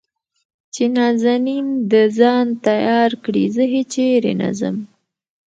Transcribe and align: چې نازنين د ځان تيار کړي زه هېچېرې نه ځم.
چې 0.73 0.83
نازنين 0.95 1.67
د 1.91 1.93
ځان 2.17 2.45
تيار 2.67 3.11
کړي 3.23 3.45
زه 3.55 3.63
هېچېرې 3.73 4.33
نه 4.41 4.49
ځم. 4.59 4.75